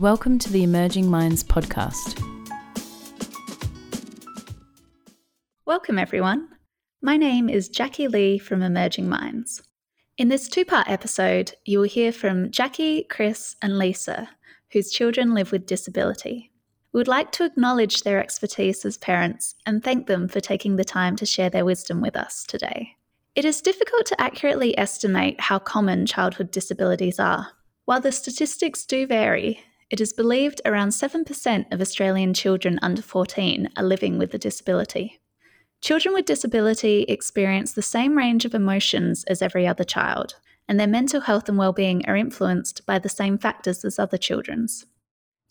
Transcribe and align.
Welcome 0.00 0.38
to 0.38 0.50
the 0.50 0.62
Emerging 0.62 1.10
Minds 1.10 1.44
podcast. 1.44 2.18
Welcome, 5.66 5.98
everyone. 5.98 6.48
My 7.02 7.18
name 7.18 7.50
is 7.50 7.68
Jackie 7.68 8.08
Lee 8.08 8.38
from 8.38 8.62
Emerging 8.62 9.10
Minds. 9.10 9.60
In 10.16 10.28
this 10.28 10.48
two 10.48 10.64
part 10.64 10.88
episode, 10.88 11.52
you 11.66 11.80
will 11.80 11.86
hear 11.86 12.12
from 12.12 12.50
Jackie, 12.50 13.04
Chris, 13.10 13.56
and 13.60 13.76
Lisa, 13.76 14.30
whose 14.72 14.90
children 14.90 15.34
live 15.34 15.52
with 15.52 15.66
disability. 15.66 16.50
We 16.94 16.98
would 17.00 17.06
like 17.06 17.30
to 17.32 17.44
acknowledge 17.44 18.02
their 18.02 18.20
expertise 18.20 18.86
as 18.86 18.96
parents 18.96 19.54
and 19.66 19.84
thank 19.84 20.06
them 20.06 20.28
for 20.28 20.40
taking 20.40 20.76
the 20.76 20.82
time 20.84 21.14
to 21.16 21.26
share 21.26 21.50
their 21.50 21.66
wisdom 21.66 22.00
with 22.00 22.16
us 22.16 22.46
today. 22.46 22.96
It 23.34 23.44
is 23.44 23.60
difficult 23.60 24.06
to 24.06 24.18
accurately 24.18 24.78
estimate 24.78 25.42
how 25.42 25.58
common 25.58 26.06
childhood 26.06 26.50
disabilities 26.50 27.20
are. 27.20 27.48
While 27.84 28.00
the 28.00 28.12
statistics 28.12 28.86
do 28.86 29.06
vary, 29.06 29.62
it 29.90 30.00
is 30.00 30.12
believed 30.12 30.60
around 30.64 30.90
7% 30.90 31.72
of 31.72 31.80
Australian 31.80 32.32
children 32.32 32.78
under 32.80 33.02
14 33.02 33.68
are 33.76 33.84
living 33.84 34.18
with 34.18 34.32
a 34.32 34.38
disability. 34.38 35.20
Children 35.80 36.14
with 36.14 36.26
disability 36.26 37.02
experience 37.02 37.72
the 37.72 37.82
same 37.82 38.16
range 38.16 38.44
of 38.44 38.54
emotions 38.54 39.24
as 39.24 39.42
every 39.42 39.66
other 39.66 39.84
child, 39.84 40.36
and 40.68 40.78
their 40.78 40.86
mental 40.86 41.22
health 41.22 41.48
and 41.48 41.58
well-being 41.58 42.06
are 42.06 42.16
influenced 42.16 42.86
by 42.86 42.98
the 42.98 43.08
same 43.08 43.36
factors 43.36 43.84
as 43.84 43.98
other 43.98 44.18
children's. 44.18 44.86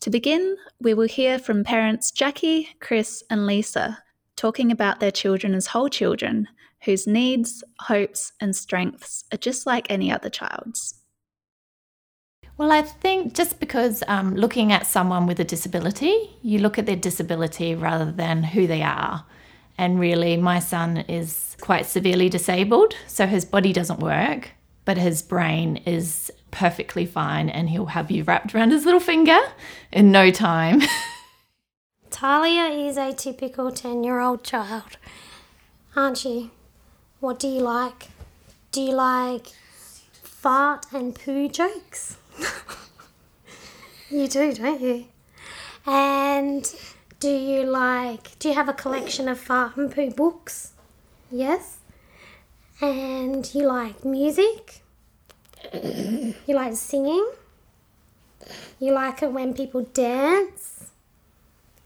To 0.01 0.09
begin, 0.09 0.55
we 0.79 0.93
will 0.93 1.07
hear 1.07 1.37
from 1.37 1.65
parents 1.65 2.11
Jackie, 2.11 2.69
Chris, 2.79 3.21
and 3.29 3.45
Lisa 3.45 4.01
talking 4.37 4.71
about 4.71 5.01
their 5.01 5.11
children 5.11 5.53
as 5.53 5.67
whole 5.67 5.89
children 5.89 6.47
whose 6.83 7.05
needs, 7.05 7.61
hopes, 7.79 8.31
and 8.39 8.55
strengths 8.55 9.25
are 9.33 9.37
just 9.37 9.65
like 9.65 9.89
any 9.89 10.09
other 10.09 10.29
child's. 10.29 10.98
Well, 12.59 12.73
I 12.73 12.81
think 12.81 13.35
just 13.35 13.61
because 13.61 14.03
um, 14.09 14.35
looking 14.35 14.73
at 14.73 14.85
someone 14.85 15.27
with 15.27 15.39
a 15.39 15.45
disability, 15.45 16.31
you 16.41 16.59
look 16.59 16.77
at 16.77 16.85
their 16.85 16.97
disability 16.97 17.73
rather 17.73 18.11
than 18.11 18.43
who 18.43 18.67
they 18.67 18.81
are. 18.81 19.23
And 19.77 19.97
really, 19.97 20.35
my 20.35 20.59
son 20.59 20.97
is 21.07 21.55
quite 21.61 21.85
severely 21.85 22.27
disabled, 22.27 22.95
so 23.07 23.27
his 23.27 23.45
body 23.45 23.71
doesn't 23.71 24.01
work, 24.01 24.49
but 24.83 24.97
his 24.97 25.21
brain 25.21 25.77
is 25.85 26.33
perfectly 26.51 27.05
fine, 27.05 27.47
and 27.47 27.69
he'll 27.69 27.85
have 27.85 28.11
you 28.11 28.25
wrapped 28.25 28.53
around 28.53 28.71
his 28.71 28.83
little 28.83 28.99
finger 28.99 29.39
in 29.93 30.11
no 30.11 30.29
time. 30.29 30.81
Talia 32.09 32.65
is 32.65 32.97
a 32.97 33.13
typical 33.13 33.71
10 33.71 34.03
year 34.03 34.19
old 34.19 34.43
child, 34.43 34.97
aren't 35.95 36.25
you? 36.25 36.51
What 37.21 37.39
do 37.39 37.47
you 37.47 37.61
like? 37.61 38.09
Do 38.73 38.81
you 38.81 38.91
like 38.91 39.47
fart 40.11 40.87
and 40.91 41.15
poo 41.15 41.47
jokes? 41.47 42.17
You 44.09 44.27
do, 44.27 44.53
don't 44.53 44.81
you? 44.81 45.05
And 45.85 46.71
do 47.19 47.29
you 47.29 47.63
like, 47.63 48.37
do 48.39 48.49
you 48.49 48.55
have 48.55 48.69
a 48.69 48.73
collection 48.73 49.27
of 49.27 49.49
and 49.49 49.91
poo 49.91 50.11
books? 50.11 50.73
Yes. 51.31 51.77
And 52.81 53.53
you 53.53 53.67
like 53.67 54.05
music? 54.05 54.81
you 55.73 56.35
like 56.47 56.75
singing? 56.75 57.29
You 58.79 58.93
like 58.93 59.21
it 59.21 59.33
when 59.33 59.53
people 59.53 59.81
dance? 59.81 60.91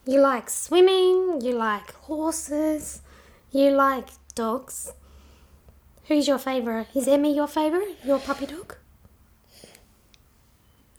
You 0.06 0.20
like 0.20 0.50
swimming? 0.50 1.42
You 1.42 1.54
like 1.54 1.94
horses? 1.94 3.02
You 3.52 3.72
like 3.72 4.09
dogs? 4.36 4.94
Who's 6.08 6.28
your 6.28 6.38
favourite? 6.38 6.88
Is 6.94 7.08
Emmy 7.08 7.36
your 7.36 7.48
favourite? 7.48 7.96
Your 8.06 8.20
puppy 8.20 8.46
dog? 8.46 8.76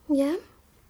Yeah. 0.09 0.37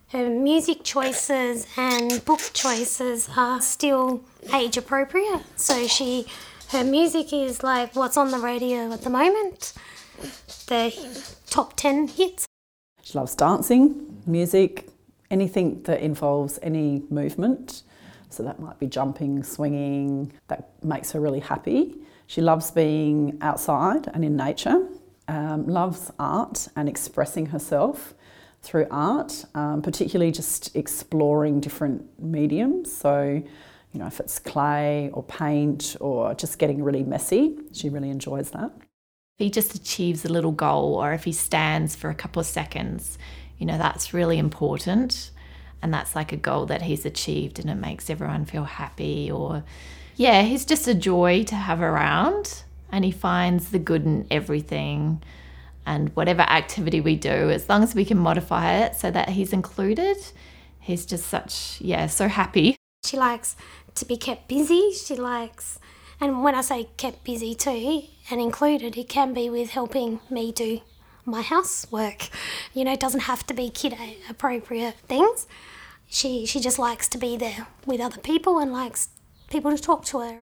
Her 0.08 0.28
music 0.28 0.84
choices 0.84 1.66
and 1.76 2.24
book 2.24 2.40
choices 2.52 3.28
are 3.36 3.60
still 3.60 4.22
age 4.52 4.76
appropriate. 4.76 5.42
So 5.56 5.86
she, 5.86 6.26
her 6.68 6.84
music 6.84 7.32
is 7.32 7.62
like 7.62 7.96
what's 7.96 8.16
on 8.16 8.30
the 8.30 8.38
radio 8.38 8.92
at 8.92 9.02
the 9.02 9.10
moment, 9.10 9.72
the 10.66 10.94
top 11.46 11.74
10 11.76 12.08
hits. 12.08 12.46
She 13.02 13.18
loves 13.18 13.34
dancing, 13.34 14.22
music, 14.26 14.88
anything 15.30 15.82
that 15.82 16.00
involves 16.00 16.58
any 16.62 17.02
movement. 17.10 17.82
So 18.30 18.42
that 18.42 18.60
might 18.60 18.78
be 18.78 18.86
jumping, 18.86 19.42
swinging, 19.42 20.32
that 20.48 20.70
makes 20.82 21.12
her 21.12 21.20
really 21.20 21.40
happy. 21.40 21.96
She 22.26 22.40
loves 22.40 22.70
being 22.70 23.38
outside 23.40 24.08
and 24.14 24.24
in 24.24 24.36
nature, 24.36 24.86
um, 25.28 25.66
loves 25.66 26.10
art 26.18 26.68
and 26.76 26.88
expressing 26.88 27.46
herself 27.46 28.14
through 28.64 28.86
art, 28.90 29.44
um, 29.54 29.82
particularly 29.82 30.32
just 30.32 30.74
exploring 30.74 31.60
different 31.60 32.02
mediums. 32.18 32.94
So, 32.94 33.42
you 33.92 34.00
know, 34.00 34.06
if 34.06 34.18
it's 34.18 34.38
clay 34.38 35.10
or 35.12 35.22
paint 35.22 35.96
or 36.00 36.34
just 36.34 36.58
getting 36.58 36.82
really 36.82 37.04
messy, 37.04 37.58
she 37.72 37.88
really 37.88 38.10
enjoys 38.10 38.50
that. 38.50 38.72
If 38.76 39.38
he 39.38 39.50
just 39.50 39.74
achieves 39.74 40.24
a 40.24 40.28
little 40.28 40.52
goal 40.52 40.94
or 40.94 41.12
if 41.12 41.24
he 41.24 41.32
stands 41.32 41.94
for 41.94 42.08
a 42.08 42.14
couple 42.14 42.40
of 42.40 42.46
seconds, 42.46 43.18
you 43.58 43.66
know, 43.66 43.78
that's 43.78 44.14
really 44.14 44.38
important. 44.38 45.30
And 45.82 45.92
that's 45.92 46.16
like 46.16 46.32
a 46.32 46.36
goal 46.36 46.66
that 46.66 46.82
he's 46.82 47.04
achieved 47.04 47.58
and 47.58 47.68
it 47.68 47.74
makes 47.74 48.08
everyone 48.08 48.46
feel 48.46 48.64
happy 48.64 49.30
or, 49.30 49.62
yeah, 50.16 50.42
he's 50.42 50.64
just 50.64 50.88
a 50.88 50.94
joy 50.94 51.44
to 51.44 51.54
have 51.54 51.82
around 51.82 52.64
and 52.90 53.04
he 53.04 53.10
finds 53.10 53.70
the 53.70 53.78
good 53.78 54.04
in 54.04 54.26
everything 54.30 55.22
and 55.86 56.14
whatever 56.16 56.42
activity 56.42 57.00
we 57.00 57.16
do, 57.16 57.50
as 57.50 57.68
long 57.68 57.82
as 57.82 57.94
we 57.94 58.04
can 58.04 58.18
modify 58.18 58.74
it 58.78 58.96
so 58.96 59.10
that 59.10 59.30
he's 59.30 59.52
included, 59.52 60.16
he's 60.80 61.04
just 61.06 61.26
such, 61.26 61.80
yeah, 61.80 62.06
so 62.06 62.28
happy. 62.28 62.76
She 63.04 63.16
likes 63.16 63.56
to 63.94 64.04
be 64.04 64.16
kept 64.16 64.48
busy. 64.48 64.92
She 64.92 65.14
likes, 65.14 65.78
and 66.20 66.42
when 66.42 66.54
I 66.54 66.62
say 66.62 66.88
kept 66.96 67.24
busy 67.24 67.54
too, 67.54 68.02
and 68.30 68.40
included, 68.40 68.96
it 68.96 69.08
can 69.08 69.34
be 69.34 69.50
with 69.50 69.70
helping 69.70 70.20
me 70.30 70.52
do 70.52 70.80
my 71.24 71.42
housework. 71.42 72.28
You 72.72 72.84
know, 72.84 72.92
it 72.92 73.00
doesn't 73.00 73.20
have 73.20 73.46
to 73.46 73.54
be 73.54 73.70
kid 73.70 73.94
appropriate 74.28 74.96
things. 75.06 75.46
She 76.06 76.46
she 76.46 76.60
just 76.60 76.78
likes 76.78 77.08
to 77.08 77.18
be 77.18 77.36
there 77.36 77.66
with 77.86 78.00
other 78.00 78.20
people 78.20 78.58
and 78.58 78.72
likes 78.72 79.08
people 79.48 79.74
to 79.74 79.82
talk 79.82 80.04
to 80.06 80.20
her 80.20 80.40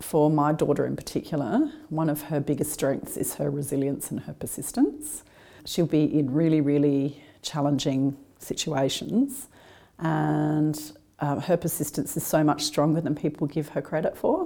for 0.00 0.30
my 0.30 0.52
daughter 0.52 0.86
in 0.86 0.96
particular, 0.96 1.70
one 1.88 2.08
of 2.08 2.22
her 2.22 2.40
biggest 2.40 2.72
strengths 2.72 3.16
is 3.16 3.34
her 3.34 3.50
resilience 3.50 4.10
and 4.10 4.20
her 4.20 4.32
persistence. 4.32 5.24
She'll 5.64 5.86
be 5.86 6.04
in 6.04 6.32
really, 6.32 6.60
really 6.60 7.22
challenging 7.42 8.16
situations, 8.38 9.48
and 9.98 10.92
uh, 11.18 11.40
her 11.40 11.56
persistence 11.56 12.16
is 12.16 12.24
so 12.24 12.44
much 12.44 12.62
stronger 12.62 13.00
than 13.00 13.14
people 13.14 13.46
give 13.46 13.70
her 13.70 13.82
credit 13.82 14.16
for. 14.16 14.44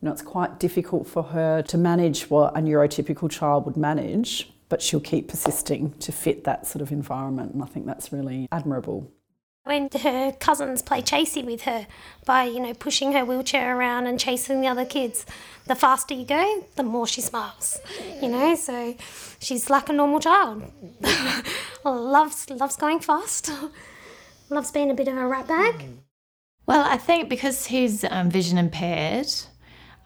You 0.00 0.06
know, 0.06 0.12
it's 0.12 0.22
quite 0.22 0.60
difficult 0.60 1.06
for 1.06 1.22
her 1.22 1.62
to 1.62 1.78
manage 1.78 2.30
what 2.30 2.56
a 2.56 2.60
neurotypical 2.60 3.30
child 3.30 3.66
would 3.66 3.76
manage, 3.76 4.52
but 4.68 4.82
she'll 4.82 5.00
keep 5.00 5.28
persisting 5.28 5.92
to 5.98 6.12
fit 6.12 6.44
that 6.44 6.66
sort 6.66 6.82
of 6.82 6.92
environment, 6.92 7.54
and 7.54 7.62
I 7.62 7.66
think 7.66 7.86
that's 7.86 8.12
really 8.12 8.48
admirable 8.52 9.10
when 9.66 9.88
her 10.02 10.32
cousins 10.32 10.80
play 10.80 11.02
chasey 11.02 11.44
with 11.44 11.62
her 11.62 11.86
by 12.24 12.44
you 12.44 12.60
know 12.60 12.72
pushing 12.72 13.12
her 13.12 13.24
wheelchair 13.24 13.76
around 13.76 14.06
and 14.06 14.18
chasing 14.18 14.60
the 14.60 14.68
other 14.68 14.86
kids. 14.86 15.26
The 15.66 15.74
faster 15.74 16.14
you 16.14 16.24
go 16.24 16.64
the 16.76 16.84
more 16.84 17.06
she 17.08 17.20
smiles 17.20 17.80
you 18.22 18.28
know 18.28 18.54
so 18.54 18.94
she's 19.40 19.68
like 19.68 19.88
a 19.88 19.92
normal 19.92 20.20
child. 20.20 20.62
Loves 21.84 22.48
loves 22.50 22.76
going 22.76 23.00
fast. 23.00 23.50
Loves 24.50 24.70
being 24.70 24.90
a 24.90 24.94
bit 24.94 25.08
of 25.08 25.16
a 25.16 25.26
rat 25.26 25.48
bag. 25.48 25.84
Well 26.66 26.84
i 26.84 26.96
think 26.96 27.28
because 27.28 27.66
he's 27.66 28.04
um, 28.04 28.30
vision 28.30 28.58
impaired 28.58 29.32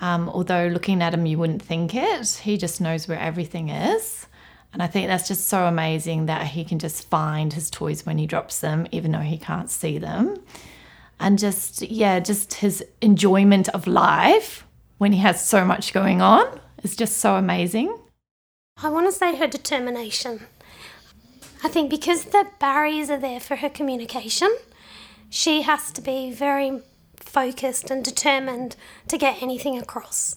um, 0.00 0.30
although 0.30 0.68
looking 0.68 1.02
at 1.02 1.12
him 1.12 1.26
you 1.26 1.36
wouldn't 1.36 1.60
think 1.60 1.94
it. 1.94 2.26
He 2.42 2.56
just 2.56 2.80
knows 2.80 3.06
where 3.06 3.18
everything 3.18 3.68
is 3.68 4.26
and 4.72 4.82
I 4.82 4.86
think 4.86 5.08
that's 5.08 5.26
just 5.26 5.48
so 5.48 5.66
amazing 5.66 6.26
that 6.26 6.46
he 6.46 6.64
can 6.64 6.78
just 6.78 7.08
find 7.08 7.52
his 7.52 7.70
toys 7.70 8.06
when 8.06 8.18
he 8.18 8.26
drops 8.26 8.60
them, 8.60 8.86
even 8.92 9.10
though 9.12 9.18
he 9.18 9.36
can't 9.36 9.68
see 9.68 9.98
them. 9.98 10.36
And 11.18 11.38
just, 11.38 11.82
yeah, 11.82 12.20
just 12.20 12.54
his 12.54 12.84
enjoyment 13.00 13.68
of 13.70 13.86
life 13.86 14.64
when 14.98 15.12
he 15.12 15.18
has 15.18 15.44
so 15.44 15.64
much 15.64 15.92
going 15.92 16.22
on 16.22 16.60
is 16.82 16.94
just 16.94 17.18
so 17.18 17.34
amazing. 17.34 17.96
I 18.82 18.88
want 18.88 19.06
to 19.06 19.12
say 19.12 19.36
her 19.36 19.46
determination. 19.46 20.46
I 21.62 21.68
think 21.68 21.90
because 21.90 22.26
the 22.26 22.46
barriers 22.58 23.10
are 23.10 23.18
there 23.18 23.40
for 23.40 23.56
her 23.56 23.68
communication, 23.68 24.56
she 25.28 25.62
has 25.62 25.90
to 25.92 26.00
be 26.00 26.32
very 26.32 26.80
focused 27.16 27.90
and 27.90 28.04
determined 28.04 28.76
to 29.08 29.18
get 29.18 29.42
anything 29.42 29.78
across. 29.78 30.36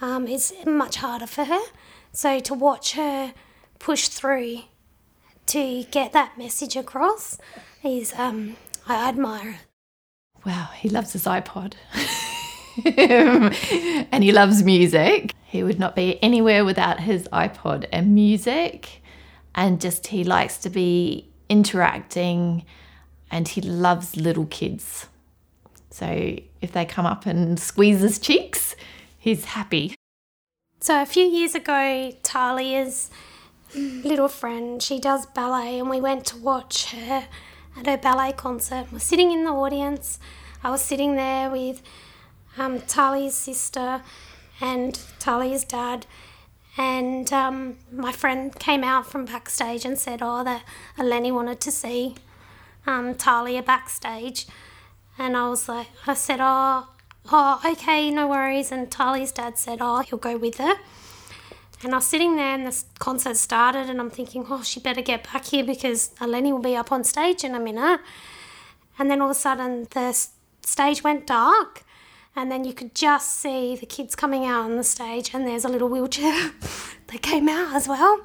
Um, 0.00 0.26
it's 0.26 0.52
much 0.66 0.96
harder 0.96 1.26
for 1.26 1.44
her. 1.44 1.60
So 2.12 2.40
to 2.40 2.54
watch 2.54 2.92
her 2.92 3.34
push 3.78 4.08
through 4.08 4.62
to 5.46 5.84
get 5.84 6.12
that 6.12 6.36
message 6.36 6.76
across 6.76 7.38
is 7.82 8.12
um, 8.16 8.56
I 8.86 9.08
admire 9.08 9.50
it. 9.50 9.56
Wow, 10.44 10.70
he 10.76 10.88
loves 10.88 11.12
his 11.12 11.24
iPod. 11.24 11.74
and 14.12 14.22
he 14.22 14.32
loves 14.32 14.62
music. 14.62 15.34
He 15.44 15.62
would 15.62 15.78
not 15.78 15.96
be 15.96 16.22
anywhere 16.22 16.64
without 16.64 17.00
his 17.00 17.28
iPod 17.28 17.86
and 17.92 18.14
music. 18.14 19.02
And 19.54 19.80
just 19.80 20.08
he 20.08 20.22
likes 20.22 20.58
to 20.58 20.70
be 20.70 21.28
interacting 21.48 22.64
and 23.30 23.48
he 23.48 23.60
loves 23.60 24.16
little 24.16 24.46
kids. 24.46 25.06
So 25.90 26.36
if 26.60 26.72
they 26.72 26.84
come 26.84 27.06
up 27.06 27.26
and 27.26 27.58
squeeze 27.58 28.00
his 28.00 28.18
cheeks, 28.18 28.76
he's 29.18 29.46
happy. 29.46 29.94
So 30.80 31.02
a 31.02 31.06
few 31.06 31.24
years 31.24 31.54
ago, 31.54 32.12
Talia's 32.22 33.10
little 33.74 34.28
friend, 34.28 34.82
she 34.82 34.98
does 34.98 35.26
ballet, 35.26 35.78
and 35.78 35.90
we 35.90 36.00
went 36.00 36.26
to 36.26 36.36
watch 36.36 36.92
her 36.92 37.26
at 37.76 37.86
her 37.86 37.96
ballet 37.96 38.32
concert. 38.32 38.86
We're 38.92 38.98
sitting 38.98 39.30
in 39.30 39.44
the 39.44 39.50
audience. 39.50 40.18
I 40.62 40.70
was 40.70 40.80
sitting 40.80 41.16
there 41.16 41.50
with 41.50 41.82
um, 42.56 42.80
Talia's 42.80 43.34
sister 43.34 44.02
and 44.60 44.98
Talia's 45.18 45.64
dad, 45.64 46.06
and 46.76 47.32
um, 47.32 47.76
my 47.92 48.12
friend 48.12 48.54
came 48.58 48.84
out 48.84 49.06
from 49.06 49.24
backstage 49.24 49.84
and 49.84 49.98
said, 49.98 50.20
"Oh, 50.22 50.42
that 50.44 50.64
Eleni 50.96 51.32
wanted 51.32 51.60
to 51.60 51.70
see 51.70 52.16
um, 52.86 53.14
Talia 53.14 53.62
backstage," 53.62 54.46
and 55.18 55.36
I 55.36 55.48
was 55.48 55.68
like, 55.68 55.88
I 56.06 56.14
said, 56.14 56.40
"Oh." 56.40 56.88
Oh, 57.30 57.60
okay, 57.62 58.10
no 58.10 58.26
worries. 58.26 58.72
And 58.72 58.90
Talia's 58.90 59.32
dad 59.32 59.58
said, 59.58 59.78
Oh, 59.82 60.00
he'll 60.00 60.18
go 60.18 60.38
with 60.38 60.56
her. 60.56 60.76
And 61.82 61.94
I 61.94 61.98
was 61.98 62.06
sitting 62.06 62.36
there 62.36 62.54
and 62.54 62.66
the 62.66 62.84
concert 62.98 63.36
started, 63.36 63.88
and 63.88 64.00
I'm 64.00 64.10
thinking, 64.10 64.46
oh, 64.50 64.62
she 64.62 64.80
better 64.80 65.00
get 65.00 65.30
back 65.32 65.44
here 65.46 65.64
because 65.64 66.10
Eleni 66.20 66.50
will 66.50 66.58
be 66.58 66.76
up 66.76 66.90
on 66.90 67.04
stage 67.04 67.44
in 67.44 67.54
a 67.54 67.60
minute. 67.60 68.00
And 68.98 69.10
then 69.10 69.20
all 69.20 69.30
of 69.30 69.36
a 69.36 69.38
sudden, 69.38 69.86
the 69.90 70.12
stage 70.62 71.04
went 71.04 71.26
dark, 71.26 71.84
and 72.34 72.50
then 72.50 72.64
you 72.64 72.72
could 72.72 72.94
just 72.94 73.36
see 73.36 73.76
the 73.76 73.86
kids 73.86 74.16
coming 74.16 74.44
out 74.44 74.64
on 74.64 74.76
the 74.76 74.82
stage, 74.82 75.30
and 75.32 75.46
there's 75.46 75.64
a 75.64 75.68
little 75.68 75.88
wheelchair 75.88 76.50
that 77.06 77.22
came 77.22 77.48
out 77.48 77.76
as 77.76 77.86
well. 77.86 78.24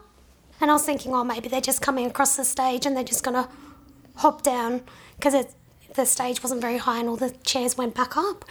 And 0.60 0.72
I 0.72 0.76
was 0.76 0.86
thinking, 0.86 1.14
oh, 1.14 1.24
maybe 1.24 1.50
they're 1.50 1.62
just 1.62 1.82
coming 1.82 2.06
across 2.06 2.38
the 2.38 2.46
stage 2.46 2.86
and 2.86 2.96
they're 2.96 3.04
just 3.04 3.24
going 3.24 3.36
to 3.36 3.50
hop 4.16 4.44
down 4.44 4.82
because 5.18 5.46
the 5.96 6.06
stage 6.06 6.42
wasn't 6.42 6.62
very 6.62 6.78
high 6.78 7.00
and 7.00 7.10
all 7.10 7.18
the 7.18 7.32
chairs 7.44 7.78
went 7.78 7.96
back 7.96 8.16
up. 8.16 8.46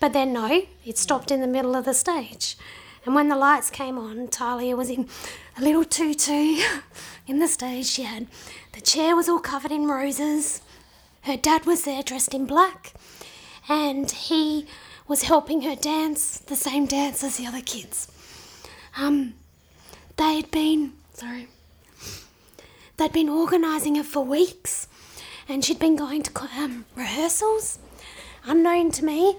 But 0.00 0.12
then, 0.12 0.32
no, 0.32 0.62
it 0.84 0.98
stopped 0.98 1.30
in 1.30 1.40
the 1.40 1.46
middle 1.46 1.76
of 1.76 1.86
the 1.86 1.94
stage. 1.94 2.56
And 3.04 3.14
when 3.14 3.28
the 3.28 3.36
lights 3.36 3.70
came 3.70 3.98
on, 3.98 4.28
Talia 4.28 4.76
was 4.76 4.88
in 4.90 5.08
a 5.58 5.62
little 5.62 5.84
tutu 5.84 6.62
in 7.26 7.38
the 7.38 7.48
stage. 7.48 7.86
She 7.86 8.02
had 8.02 8.26
the 8.72 8.80
chair 8.80 9.14
was 9.14 9.28
all 9.28 9.40
covered 9.40 9.72
in 9.72 9.86
roses. 9.86 10.62
Her 11.22 11.36
dad 11.36 11.66
was 11.66 11.84
there 11.84 12.02
dressed 12.02 12.34
in 12.34 12.46
black, 12.46 12.92
and 13.68 14.10
he 14.10 14.66
was 15.06 15.22
helping 15.22 15.62
her 15.62 15.76
dance 15.76 16.38
the 16.38 16.56
same 16.56 16.86
dance 16.86 17.22
as 17.22 17.36
the 17.36 17.46
other 17.46 17.60
kids. 17.60 18.08
Um, 18.96 19.34
they 20.16 20.36
had 20.36 20.50
been 20.50 20.92
sorry. 21.12 21.48
They'd 22.96 23.12
been 23.12 23.28
organising 23.28 23.96
it 23.96 24.06
for 24.06 24.24
weeks, 24.24 24.86
and 25.48 25.64
she'd 25.64 25.78
been 25.78 25.96
going 25.96 26.22
to 26.22 26.48
um, 26.56 26.84
rehearsals. 26.94 27.78
Unknown 28.46 28.90
to 28.92 29.04
me, 29.04 29.36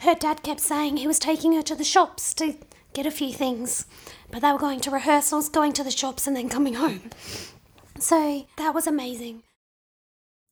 her 0.00 0.14
dad 0.14 0.42
kept 0.42 0.60
saying 0.60 0.96
he 0.96 1.06
was 1.06 1.18
taking 1.18 1.52
her 1.52 1.62
to 1.62 1.74
the 1.74 1.84
shops 1.84 2.34
to 2.34 2.54
get 2.98 3.06
a 3.06 3.10
few 3.12 3.32
things, 3.32 3.86
but 4.32 4.42
they 4.42 4.50
were 4.50 4.58
going 4.58 4.80
to 4.80 4.90
rehearsals, 4.90 5.48
going 5.48 5.72
to 5.72 5.84
the 5.84 5.90
shops, 5.90 6.26
and 6.26 6.36
then 6.36 6.48
coming 6.48 6.74
home. 6.74 7.10
So 8.00 8.44
that 8.56 8.74
was 8.74 8.88
amazing. 8.88 9.44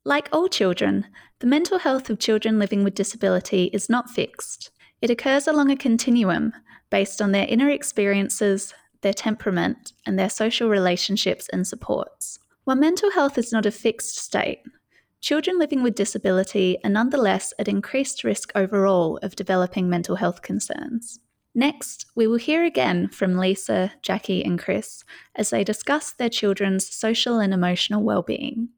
Like 0.05 0.29
all 0.31 0.47
children, 0.47 1.07
the 1.41 1.49
mental 1.49 1.81
health 1.81 2.09
of 2.09 2.21
children 2.21 2.61
living 2.61 2.85
with 2.85 2.95
disability 2.95 3.65
is 3.73 3.91
not 3.91 4.11
fixed. 4.11 4.71
It 5.03 5.11
occurs 5.11 5.49
along 5.49 5.73
a 5.73 5.77
continuum 5.77 6.53
based 6.89 7.21
on 7.21 7.33
their 7.33 7.49
inner 7.49 7.69
experiences, 7.69 8.73
their 9.01 9.13
temperament, 9.13 9.93
and 10.07 10.17
their 10.17 10.31
social 10.31 10.69
relationships 10.69 11.49
and 11.53 11.67
supports. 11.67 12.39
While 12.63 12.77
mental 12.77 13.11
health 13.11 13.39
is 13.39 13.51
not 13.51 13.67
a 13.67 13.73
fixed 13.73 14.19
state, 14.19 14.63
children 15.21 15.59
living 15.59 15.83
with 15.83 15.97
disability 15.97 16.79
are 16.85 16.91
nonetheless 16.91 17.53
at 17.59 17.67
increased 17.67 18.23
risk 18.23 18.53
overall 18.55 19.19
of 19.21 19.35
developing 19.35 19.91
mental 19.91 20.15
health 20.15 20.43
concerns. 20.43 21.19
Next, 21.57 22.05
we 22.15 22.27
will 22.27 22.37
hear 22.37 22.65
again 22.65 23.09
from 23.09 23.39
Lisa, 23.39 23.91
Jackie, 24.03 24.45
and 24.45 24.59
Chris 24.59 25.05
as 25.35 25.49
they 25.49 25.65
discuss 25.65 26.13
their 26.13 26.29
children's 26.29 26.87
social 26.95 27.39
and 27.39 27.55
emotional 27.55 28.03
well-being. 28.03 28.69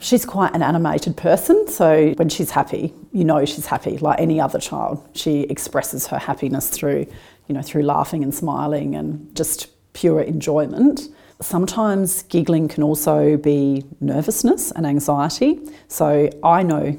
She's 0.00 0.24
quite 0.24 0.54
an 0.54 0.62
animated 0.62 1.18
person, 1.18 1.68
so 1.68 2.14
when 2.16 2.30
she's 2.30 2.50
happy, 2.50 2.94
you 3.12 3.22
know 3.22 3.44
she's 3.44 3.66
happy 3.66 3.98
like 3.98 4.18
any 4.18 4.40
other 4.40 4.58
child. 4.58 5.06
She 5.12 5.42
expresses 5.42 6.06
her 6.06 6.18
happiness 6.18 6.70
through, 6.70 7.06
you 7.48 7.54
know, 7.54 7.60
through 7.60 7.82
laughing 7.82 8.22
and 8.22 8.34
smiling 8.34 8.94
and 8.94 9.36
just 9.36 9.68
pure 9.92 10.22
enjoyment. 10.22 11.08
Sometimes 11.42 12.22
giggling 12.24 12.66
can 12.68 12.82
also 12.82 13.36
be 13.36 13.84
nervousness 14.00 14.70
and 14.72 14.86
anxiety. 14.86 15.60
So 15.88 16.30
I 16.42 16.62
know 16.62 16.98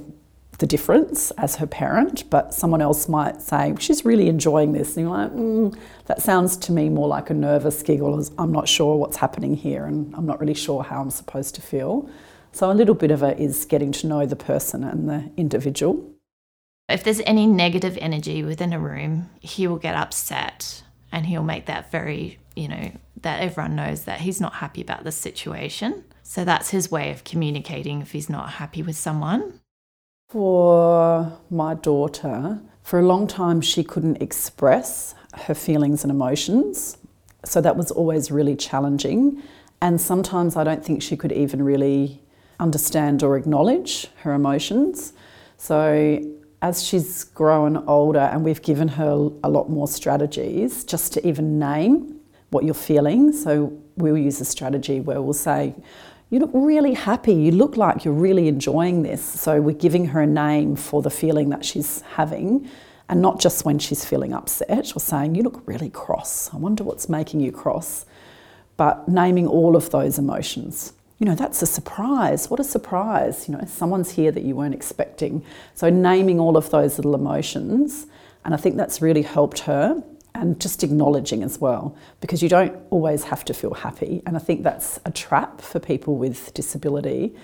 the 0.60 0.66
difference 0.66 1.32
as 1.32 1.58
her 1.58 1.68
parent, 1.68 2.30
but 2.30 2.54
someone 2.54 2.82
else 2.82 3.08
might 3.08 3.42
say, 3.42 3.76
She's 3.80 4.04
really 4.06 4.28
enjoying 4.28 4.74
this. 4.74 4.98
And 4.98 5.08
you're 5.08 5.16
like, 5.16 5.32
mm, 5.32 5.78
That 6.06 6.22
sounds 6.22 6.58
to 6.58 6.72
me 6.72 6.90
more 6.90 7.08
like 7.08 7.30
a 7.30 7.34
nervous 7.34 7.84
giggle, 7.84 8.24
I'm 8.38 8.52
not 8.52 8.68
sure 8.68 8.96
what's 8.96 9.18
happening 9.18 9.56
here 9.56 9.86
and 9.86 10.14
I'm 10.16 10.26
not 10.26 10.40
really 10.40 10.54
sure 10.54 10.84
how 10.84 11.02
I'm 11.02 11.12
supposed 11.12 11.56
to 11.56 11.62
feel. 11.62 12.10
So 12.52 12.72
a 12.72 12.74
little 12.74 12.96
bit 12.96 13.12
of 13.12 13.22
it 13.22 13.40
is 13.40 13.66
getting 13.66 13.92
to 13.94 14.08
know 14.08 14.26
the 14.26 14.36
person 14.36 14.84
and 14.84 15.08
the 15.08 15.30
individual. 15.38 16.14
If 16.90 17.04
there's 17.04 17.22
any 17.26 17.46
negative 17.46 17.98
energy 18.02 18.44
within 18.44 18.74
a 18.74 18.80
room, 18.80 19.30
he 19.40 19.68
will 19.68 19.78
get 19.78 19.96
upset 19.96 20.84
and 21.12 21.26
he'll 21.26 21.44
make 21.44 21.66
that 21.66 21.92
very, 21.92 22.40
you 22.56 22.68
know, 22.68 22.92
that 23.22 23.42
everyone 23.42 23.76
knows 23.76 24.06
that 24.06 24.22
he's 24.22 24.42
not 24.42 24.56
happy 24.56 24.82
about 24.82 25.04
the 25.04 25.12
situation. 25.12 26.06
So 26.24 26.46
that's 26.46 26.70
his 26.70 26.90
way 26.90 27.12
of 27.12 27.24
communicating 27.24 28.02
if 28.02 28.12
he's 28.12 28.30
not 28.30 28.54
happy 28.54 28.82
with 28.82 28.96
someone. 28.96 29.60
For 30.30 31.40
my 31.50 31.74
daughter, 31.76 32.60
for 32.84 33.00
a 33.00 33.02
long 33.02 33.28
time, 33.28 33.62
she 33.62 33.82
couldn't 33.82 34.22
express 34.22 35.16
her 35.34 35.54
feelings 35.54 36.04
and 36.04 36.12
emotions. 36.12 36.98
So 37.46 37.62
that 37.62 37.78
was 37.78 37.92
always 37.92 38.30
really 38.30 38.58
challenging. 38.58 39.42
And 39.82 40.02
sometimes 40.02 40.58
I 40.58 40.66
don't 40.66 40.84
think 40.84 41.02
she 41.02 41.16
could 41.16 41.32
even 41.32 41.64
really 41.64 42.22
understand 42.60 43.24
or 43.24 43.38
acknowledge 43.38 44.08
her 44.24 44.34
emotions. 44.34 45.14
So 45.56 46.22
as 46.62 46.84
she's 46.84 47.24
grown 47.24 47.78
older 47.88 48.20
and 48.20 48.44
we've 48.44 48.62
given 48.62 48.90
her 48.90 49.12
a 49.46 49.50
lot 49.50 49.70
more 49.70 49.88
strategies 49.88 50.84
just 50.84 51.14
to 51.14 51.26
even 51.26 51.58
name 51.58 52.20
what 52.50 52.66
you're 52.66 52.74
feeling. 52.74 53.32
So 53.32 53.82
we'll 53.96 54.18
use 54.18 54.42
a 54.42 54.46
strategy 54.46 55.00
where 55.00 55.22
we'll 55.22 55.32
say, 55.32 55.74
you 56.30 56.40
look 56.40 56.52
really 56.54 56.94
happy. 56.94 57.34
You 57.34 57.52
look 57.52 57.78
like 57.78 58.04
you're 58.04 58.14
really 58.14 58.48
enjoying 58.48 59.04
this. 59.04 59.24
So 59.24 59.62
we're 59.62 59.76
giving 59.76 60.08
her 60.08 60.22
a 60.22 60.28
name 60.28 60.76
for 60.76 61.02
the 61.02 61.10
feeling 61.10 61.50
that 61.50 61.64
she's 61.64 62.02
having, 62.02 62.70
and 63.08 63.22
not 63.22 63.40
just 63.40 63.64
when 63.64 63.80
she's 63.80 64.04
feeling 64.04 64.34
upset 64.34 64.96
or 64.96 65.00
saying, 65.00 65.36
You 65.36 65.44
look 65.44 65.64
really 65.66 65.90
cross. 65.90 66.54
I 66.54 66.58
wonder 66.58 66.84
what's 66.84 67.08
making 67.08 67.40
you 67.40 67.52
cross. 67.52 68.06
But 68.76 69.08
naming 69.08 69.48
all 69.48 69.76
of 69.76 69.90
those 69.90 70.20
emotions. 70.20 70.94
You 71.18 71.26
know, 71.26 71.34
that's 71.34 71.62
a 71.64 71.66
surprise. 71.66 72.50
What 72.50 72.60
a 72.60 72.64
surprise. 72.64 73.48
You 73.48 73.56
know, 73.56 73.66
someone's 73.66 74.12
here 74.12 74.32
that 74.32 74.44
you 74.44 74.56
weren't 74.56 74.76
expecting. 74.76 75.44
So 75.74 75.90
naming 75.90 76.40
all 76.40 76.58
of 76.58 76.70
those 76.70 77.00
little 77.00 77.16
emotions. 77.16 78.06
And 78.46 78.54
I 78.54 78.58
think 78.58 78.76
that's 78.76 79.02
really 79.02 79.24
helped 79.24 79.60
her 79.60 80.04
and 80.38 80.60
just 80.60 80.84
acknowledging 80.84 81.44
as 81.44 81.60
well, 81.60 81.96
because 82.22 82.42
you 82.44 82.50
don't 82.50 82.76
always 82.90 83.24
have 83.24 83.44
to 83.46 83.54
feel 83.54 83.74
happy. 83.74 84.22
And 84.26 84.36
I 84.36 84.40
think 84.40 84.64
that's 84.64 85.00
a 85.06 85.12
trap 85.12 85.62
for 85.62 85.80
people 85.80 86.16
with 86.18 86.54
disability 86.54 87.36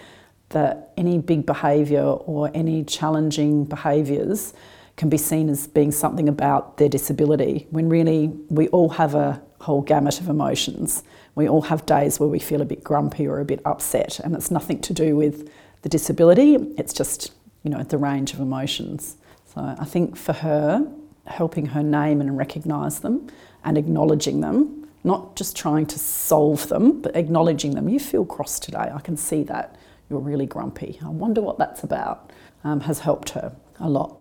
that 0.50 0.92
any 0.98 1.18
big 1.18 1.46
behaviour 1.46 2.04
or 2.04 2.52
any 2.54 2.84
challenging 2.84 3.66
behaviours 3.66 4.54
can 4.96 5.10
be 5.10 5.18
seen 5.18 5.50
as 5.50 5.66
being 5.66 5.92
something 5.92 6.30
about 6.30 6.78
their 6.78 6.90
disability, 6.90 7.66
when 7.72 7.90
really 7.90 8.28
we 8.50 8.68
all 8.68 8.90
have 8.90 9.16
a 9.16 9.42
whole 9.60 9.82
gamut 9.82 10.20
of 10.20 10.30
emotions. 10.30 11.04
We 11.36 11.50
all 11.50 11.64
have 11.64 11.86
days 11.88 12.20
where 12.20 12.30
we 12.30 12.38
feel 12.38 12.62
a 12.62 12.66
bit 12.66 12.84
grumpy 12.84 13.28
or 13.28 13.40
a 13.40 13.46
bit 13.46 13.62
upset, 13.66 14.20
and 14.20 14.36
it's 14.36 14.52
nothing 14.52 14.80
to 14.82 14.94
do 14.94 15.16
with 15.16 15.50
the 15.82 15.90
disability, 15.90 16.56
it's 16.78 16.94
just, 16.94 17.34
you 17.64 17.70
know, 17.70 17.84
the 17.84 17.98
range 17.98 18.34
of 18.34 18.40
emotions. 18.40 19.18
So 19.54 19.76
I 19.80 19.86
think 19.86 20.16
for 20.16 20.34
her, 20.34 20.88
helping 21.26 21.68
her 21.68 21.84
name 21.84 22.22
and 22.22 22.38
recognise 22.38 23.00
them 23.00 23.28
and 23.64 23.78
acknowledging 23.78 24.42
them, 24.42 24.88
not 25.04 25.36
just 25.36 25.56
trying 25.56 25.86
to 25.88 26.00
solve 26.00 26.68
them, 26.68 27.02
but 27.02 27.16
acknowledging 27.16 27.76
them. 27.76 27.90
You 27.90 28.00
feel 28.00 28.26
cross 28.26 28.60
today, 28.60 28.92
I 28.94 29.00
can 29.00 29.18
see 29.18 29.44
that. 29.44 29.76
You're 30.10 30.20
really 30.20 30.46
grumpy. 30.46 31.00
I 31.04 31.10
wonder 31.10 31.42
what 31.42 31.58
that's 31.58 31.84
about, 31.84 32.32
um, 32.64 32.82
has 32.82 33.00
helped 33.00 33.30
her 33.32 33.56
a 33.80 33.90
lot. 33.90 34.20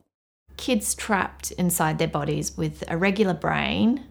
Kids 0.57 0.95
trapped 0.95 1.51
inside 1.53 1.99
their 1.99 2.09
bodies 2.09 2.57
with 2.57 2.85
a 2.89 2.97
regular 2.97 3.35
brain 3.35 4.05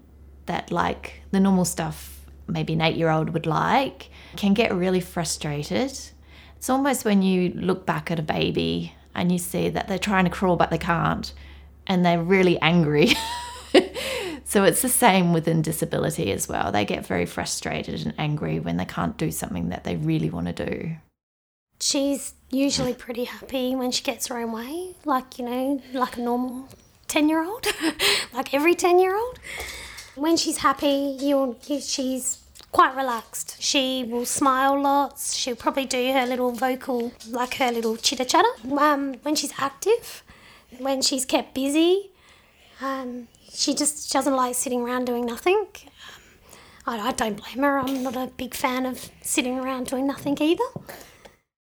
that, 0.47 0.71
like 0.71 1.21
the 1.31 1.39
normal 1.39 1.65
stuff 1.65 2.21
maybe 2.47 2.73
an 2.73 2.81
eight 2.81 2.97
year 2.97 3.09
old 3.09 3.29
would 3.29 3.45
like, 3.45 4.09
can 4.35 4.53
get 4.53 4.73
really 4.73 4.99
frustrated. 4.99 5.97
It's 6.57 6.69
almost 6.69 7.05
when 7.05 7.21
you 7.21 7.49
look 7.55 7.85
back 7.85 8.11
at 8.11 8.19
a 8.19 8.23
baby 8.23 8.93
and 9.15 9.31
you 9.31 9.37
see 9.37 9.69
that 9.69 9.87
they're 9.87 9.97
trying 9.97 10.25
to 10.25 10.29
crawl 10.29 10.55
but 10.55 10.69
they 10.69 10.77
can't 10.77 11.33
and 11.87 12.05
they're 12.05 12.21
really 12.21 12.59
angry. 12.61 13.13
so 14.45 14.63
it's 14.63 14.81
the 14.81 14.89
same 14.89 15.33
within 15.33 15.61
disability 15.61 16.31
as 16.31 16.47
well. 16.47 16.71
They 16.71 16.85
get 16.85 17.05
very 17.05 17.25
frustrated 17.25 18.05
and 18.05 18.13
angry 18.17 18.59
when 18.59 18.77
they 18.77 18.85
can't 18.85 19.17
do 19.17 19.31
something 19.31 19.69
that 19.69 19.83
they 19.83 19.95
really 19.95 20.29
want 20.29 20.47
to 20.55 20.65
do. 20.65 20.95
she's 21.79 22.33
usually 22.49 22.93
pretty 22.93 23.23
happy 23.23 23.75
when 23.75 23.91
she 23.91 24.03
gets 24.03 24.27
her 24.27 24.37
own 24.37 24.51
way, 24.51 24.95
like, 25.05 25.39
you 25.39 25.45
know, 25.45 25.81
like 25.93 26.17
a 26.17 26.21
normal 26.21 26.67
10 27.07 27.29
year 27.29 27.43
old, 27.43 27.65
like 28.33 28.53
every 28.53 28.75
10 28.75 28.99
year 28.99 29.15
old. 29.15 29.39
When 30.15 30.35
she's 30.37 30.57
happy, 30.57 31.17
you'll, 31.19 31.57
she's 31.61 32.41
quite 32.71 32.95
relaxed. 32.95 33.61
She 33.61 34.03
will 34.03 34.25
smile 34.25 34.81
lots. 34.81 35.33
She'll 35.33 35.55
probably 35.55 35.85
do 35.85 36.13
her 36.13 36.25
little 36.25 36.51
vocal, 36.51 37.11
like 37.29 37.55
her 37.55 37.71
little 37.71 37.97
chitter 37.97 38.25
chatter. 38.25 38.49
Um, 38.77 39.15
when 39.23 39.35
she's 39.35 39.53
active, 39.57 40.23
when 40.79 41.01
she's 41.01 41.25
kept 41.25 41.53
busy, 41.53 42.11
um, 42.81 43.27
she 43.51 43.73
just 43.73 44.11
doesn't 44.11 44.35
like 44.35 44.55
sitting 44.55 44.81
around 44.81 45.05
doing 45.05 45.25
nothing. 45.25 45.67
Um, 46.85 46.99
I, 46.99 47.09
I 47.09 47.11
don't 47.11 47.35
blame 47.35 47.63
her. 47.63 47.79
I'm 47.79 48.03
not 48.03 48.15
a 48.15 48.31
big 48.37 48.53
fan 48.53 48.85
of 48.85 49.09
sitting 49.21 49.59
around 49.59 49.87
doing 49.87 50.07
nothing 50.07 50.37
either. 50.41 50.63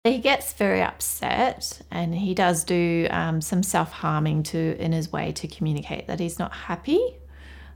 He 0.04 0.18
gets 0.18 0.52
very 0.52 0.82
upset 0.82 1.82
and 1.90 2.14
he 2.14 2.32
does 2.32 2.62
do 2.62 3.08
um, 3.10 3.40
some 3.40 3.62
self 3.62 3.90
harming 3.90 4.44
to 4.44 4.76
in 4.78 4.92
his 4.92 5.10
way 5.12 5.32
to 5.32 5.48
communicate 5.48 6.06
that 6.06 6.20
he's 6.20 6.38
not 6.38 6.52
happy. 6.52 7.16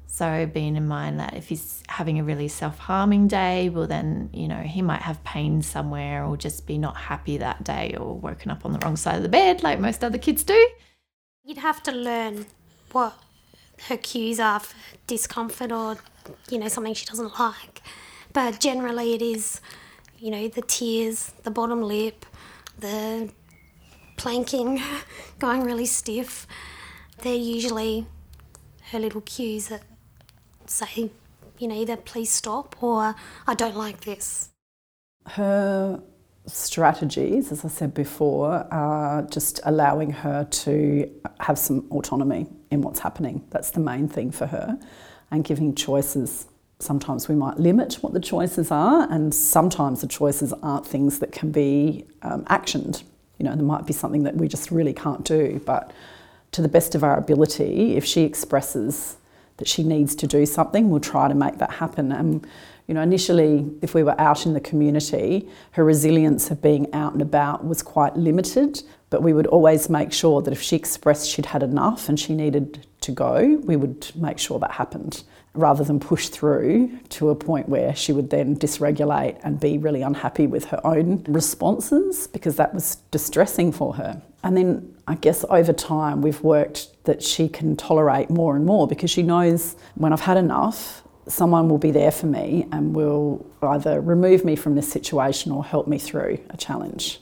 So, 0.07 0.45
being 0.53 0.75
in 0.75 0.89
mind 0.89 1.21
that 1.21 1.37
if 1.37 1.49
he's 1.49 1.85
having 1.89 2.19
a 2.19 2.25
really 2.25 2.49
self 2.49 2.79
harming 2.79 3.29
day, 3.29 3.69
well, 3.69 3.87
then, 3.87 4.31
you 4.33 4.49
know, 4.49 4.57
he 4.57 4.83
might 4.83 5.03
have 5.03 5.23
pain 5.23 5.63
somewhere 5.63 6.25
or 6.25 6.37
just 6.37 6.67
be 6.67 6.79
not 6.79 6.97
happy 6.97 7.37
that 7.39 7.63
day 7.63 7.95
or 7.99 8.19
woken 8.19 8.51
up 8.51 8.65
on 8.65 8.73
the 8.73 8.81
wrong 8.81 8.97
side 8.97 9.17
of 9.17 9.23
the 9.23 9.29
bed 9.29 9.63
like 9.63 9.79
most 9.79 10.03
other 10.03 10.19
kids 10.19 10.43
do. 10.43 10.69
You'd 11.45 11.59
have 11.59 11.83
to 11.85 11.93
learn 11.93 12.47
what 12.93 13.17
her 13.89 13.97
cues 13.97 14.39
are 14.39 14.61
for 14.61 14.77
discomfort 15.07 15.73
or, 15.73 15.97
you 16.51 16.59
know, 16.59 16.69
something 16.69 16.95
she 16.95 17.07
doesn't 17.07 17.39
like. 17.39 17.81
But 18.33 18.61
generally, 18.61 19.15
it 19.15 19.23
is 19.23 19.61
you 20.21 20.31
know, 20.31 20.49
the 20.49 20.63
tears, 20.63 21.33
the 21.43 21.51
bottom 21.51 21.83
lip, 21.83 22.27
the 22.79 23.31
planking, 24.17 24.81
going 25.39 25.65
really 25.65 25.87
stiff. 25.87 26.47
They're 27.23 27.35
usually 27.35 28.07
her 28.91 28.99
little 28.99 29.23
cues 29.23 29.69
that 29.69 29.83
say, 30.67 31.11
you 31.59 31.69
know, 31.69 31.75
either 31.75 31.97
please 31.97 32.31
stop 32.31 32.81
or 32.83 33.15
I 33.47 33.55
don't 33.55 33.77
like 33.77 34.03
this. 34.03 34.51
Her 35.27 36.03
strategies, 36.47 37.53
as 37.53 37.65
I 37.65 37.69
said 37.69 37.95
before, 37.95 38.67
are 38.73 39.23
just 39.23 39.61
allowing 39.65 40.11
her 40.11 40.45
to 40.45 41.11
have 41.41 41.59
some 41.59 41.87
autonomy 41.91 42.47
in 42.71 42.83
what's 42.83 43.01
happening. 43.01 43.47
That's 43.51 43.71
the 43.71 43.81
main 43.81 44.09
thing 44.09 44.31
for 44.31 44.47
her, 44.47 44.79
and 45.31 45.45
giving 45.45 45.75
choices 45.75 46.47
sometimes 46.81 47.29
we 47.29 47.35
might 47.35 47.59
limit 47.59 47.95
what 48.01 48.13
the 48.13 48.21
choices 48.21 48.71
are, 48.71 49.07
and 49.11 49.35
sometimes 49.35 50.01
the 50.01 50.07
choices 50.07 50.53
aren't 50.63 50.87
things 50.87 51.19
that 51.21 51.31
can 51.31 51.53
be 51.53 52.07
um, 52.23 52.45
actioned. 52.47 53.05
You 53.39 53.45
know, 53.45 53.55
there 53.55 53.65
might 53.65 53.87
be 53.87 53.93
something 53.93 54.23
that 54.25 54.37
we 54.37 54.49
just 54.49 54.71
really 54.71 54.93
can't 54.93 55.25
do, 55.25 55.61
but 55.65 55.93
to 56.53 56.63
the 56.63 56.69
best 56.69 56.95
of 56.95 57.05
our 57.05 57.17
ability, 57.17 57.97
if 57.97 58.05
she 58.05 58.23
expresses 58.23 59.17
that 59.59 59.69
she 59.69 59.83
needs 59.83 60.15
to 60.17 60.27
do 60.27 60.47
something, 60.47 60.91
we'll 60.91 61.01
try 61.01 61.29
to 61.29 61.35
make 61.35 61.59
that 61.59 61.71
happen. 61.71 62.13
And 62.13 62.47
you 62.91 62.95
know, 62.95 63.03
initially, 63.03 63.71
if 63.83 63.95
we 63.95 64.03
were 64.03 64.21
out 64.21 64.47
in 64.47 64.53
the 64.53 64.61
community, 64.61 65.49
her 65.71 65.85
resilience 65.85 66.51
of 66.51 66.61
being 66.61 66.93
out 66.93 67.13
and 67.13 67.23
about 67.23 67.65
was 67.65 67.85
quite 67.85 68.17
limited. 68.17 68.83
But 69.11 69.23
we 69.23 69.33
would 69.33 69.47
always 69.47 69.89
make 69.89 70.13
sure 70.13 70.43
that 70.43 70.51
if 70.51 70.61
she 70.61 70.75
expressed 70.75 71.31
she'd 71.31 71.47
had 71.47 71.63
enough 71.63 72.09
and 72.09 72.19
she 72.19 72.35
needed 72.35 72.85
to 73.03 73.13
go, 73.13 73.61
we 73.63 73.77
would 73.77 74.11
make 74.17 74.41
sure 74.41 74.59
that 74.59 74.73
happened 74.73 75.23
rather 75.55 75.85
than 75.85 76.01
push 76.01 76.31
through 76.31 76.99
to 77.11 77.31
a 77.31 77.35
point 77.37 77.69
where 77.69 77.95
she 77.95 78.11
would 78.13 78.31
then 78.31 78.57
dysregulate 78.57 79.39
and 79.45 79.61
be 79.61 79.79
really 79.79 80.03
unhappy 80.03 80.49
with 80.49 80.65
her 80.65 80.85
own 80.85 81.23
responses 81.29 82.27
because 82.27 82.57
that 82.57 82.75
was 82.75 82.97
distressing 83.13 83.71
for 83.71 83.95
her. 83.95 84.21
And 84.43 84.57
then 84.57 84.97
I 85.07 85.15
guess 85.15 85.45
over 85.49 85.73
time 85.73 86.23
we've 86.23 86.43
worked 86.43 87.05
that 87.05 87.23
she 87.23 87.49
can 87.49 87.77
tolerate 87.77 88.31
more 88.31 88.57
and 88.57 88.67
more 88.67 88.89
because 88.89 89.11
she 89.13 89.23
knows 89.23 89.77
when 89.95 90.13
I've 90.13 90.23
had 90.23 90.37
enough, 90.37 91.05
someone 91.27 91.69
will 91.69 91.79
be 91.79 91.91
there 91.91 92.11
for 92.11 92.27
me 92.27 92.67
and 92.73 92.95
will 92.95 93.45
either 93.63 94.01
remove 94.01 94.45
me 94.45 94.57
from 94.57 94.75
this 94.75 94.91
situation 94.91 95.53
or 95.53 95.65
help 95.65 95.87
me 95.87 95.99
through 95.99 96.39
a 96.51 96.57
challenge 96.57 97.21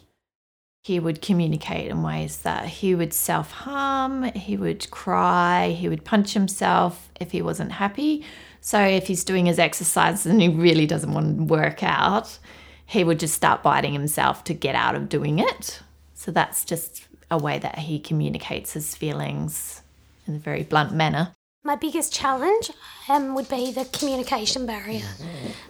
he 0.88 0.99
would 0.99 1.21
communicate 1.21 1.90
in 1.90 2.02
ways 2.02 2.38
that 2.38 2.64
he 2.64 2.95
would 2.95 3.12
self 3.12 3.50
harm, 3.50 4.23
he 4.33 4.57
would 4.57 4.90
cry, 4.90 5.76
he 5.78 5.87
would 5.87 6.02
punch 6.02 6.33
himself 6.33 7.11
if 7.21 7.31
he 7.31 7.43
wasn't 7.43 7.73
happy. 7.73 8.25
So, 8.62 8.81
if 8.81 9.07
he's 9.07 9.23
doing 9.23 9.45
his 9.45 9.59
exercises 9.59 10.25
and 10.25 10.40
he 10.40 10.49
really 10.49 10.87
doesn't 10.87 11.12
want 11.12 11.37
to 11.37 11.45
work 11.45 11.83
out, 11.83 12.38
he 12.87 13.05
would 13.05 13.21
just 13.21 13.35
start 13.35 13.62
biting 13.62 13.93
himself 13.93 14.45
to 14.45 14.55
get 14.55 14.75
out 14.75 14.95
of 14.95 15.11
doing 15.11 15.38
it. 15.38 15.81
So, 16.14 16.31
that's 16.31 16.64
just 16.64 17.07
a 17.31 17.37
way 17.37 17.59
that 17.59 17.81
he 17.81 18.00
communicates 18.00 18.73
his 18.73 18.95
feelings 18.95 19.83
in 20.26 20.37
a 20.37 20.38
very 20.38 20.62
blunt 20.62 20.95
manner. 20.95 21.35
My 21.65 21.75
biggest 21.75 22.12
challenge 22.12 22.71
um, 23.09 23.35
would 23.35 23.49
be 23.49 23.73
the 23.73 23.85
communication 23.87 24.65
barrier. 24.65 25.09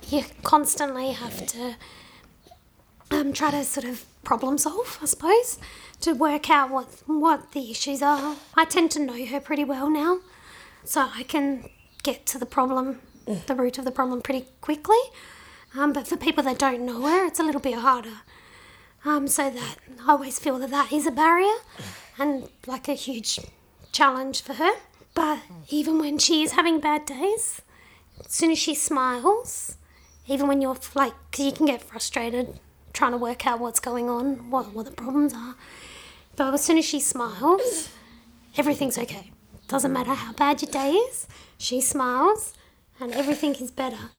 You 0.08 0.22
constantly 0.42 1.12
have 1.12 1.46
to 1.46 1.76
um, 3.10 3.32
try 3.32 3.50
to 3.50 3.64
sort 3.64 3.86
of 3.86 4.04
problem 4.22 4.58
solve, 4.58 4.98
I 5.00 5.06
suppose, 5.06 5.58
to 6.02 6.12
work 6.12 6.50
out 6.50 6.70
what 6.70 6.86
what 7.06 7.52
the 7.52 7.70
issues 7.70 8.02
are. 8.02 8.36
I 8.54 8.64
tend 8.66 8.90
to 8.92 9.00
know 9.00 9.24
her 9.26 9.40
pretty 9.40 9.64
well 9.64 9.88
now, 9.88 10.18
so 10.84 11.08
I 11.14 11.22
can 11.22 11.70
get 12.02 12.26
to 12.26 12.38
the 12.38 12.46
problem, 12.46 13.00
the 13.46 13.54
root 13.54 13.78
of 13.78 13.84
the 13.84 13.90
problem 13.90 14.20
pretty 14.20 14.46
quickly. 14.60 15.00
Um, 15.74 15.92
but 15.92 16.06
for 16.06 16.16
people 16.16 16.44
that 16.44 16.58
don't 16.58 16.84
know 16.84 17.02
her, 17.02 17.26
it's 17.26 17.40
a 17.40 17.42
little 17.42 17.60
bit 17.62 17.74
harder. 17.74 18.20
Um, 19.04 19.26
so 19.26 19.48
that 19.50 19.76
I 20.06 20.12
always 20.12 20.38
feel 20.38 20.58
that 20.58 20.70
that 20.70 20.92
is 20.92 21.06
a 21.06 21.10
barrier 21.10 21.56
and 22.18 22.50
like 22.66 22.88
a 22.88 22.94
huge 22.94 23.40
challenge 23.90 24.42
for 24.42 24.54
her. 24.54 24.72
But 25.18 25.40
even 25.68 25.98
when 25.98 26.18
she 26.18 26.44
is 26.44 26.52
having 26.52 26.78
bad 26.78 27.04
days, 27.04 27.60
as 28.24 28.30
soon 28.30 28.52
as 28.52 28.58
she 28.58 28.76
smiles, 28.76 29.76
even 30.28 30.46
when 30.46 30.62
you're 30.62 30.76
like, 30.94 31.12
you 31.36 31.50
can 31.50 31.66
get 31.66 31.82
frustrated 31.82 32.60
trying 32.92 33.10
to 33.10 33.18
work 33.18 33.44
out 33.44 33.58
what's 33.58 33.80
going 33.80 34.08
on, 34.08 34.48
what, 34.48 34.72
what 34.72 34.84
the 34.86 34.92
problems 34.92 35.34
are. 35.34 35.56
But 36.36 36.54
as 36.54 36.62
soon 36.62 36.78
as 36.78 36.84
she 36.84 37.00
smiles, 37.00 37.90
everything's 38.56 38.96
okay. 38.96 39.32
Doesn't 39.66 39.92
matter 39.92 40.14
how 40.14 40.34
bad 40.34 40.62
your 40.62 40.70
day 40.70 40.92
is, 40.92 41.26
she 41.58 41.80
smiles 41.80 42.54
and 43.00 43.10
everything 43.10 43.56
is 43.56 43.72
better. 43.72 44.12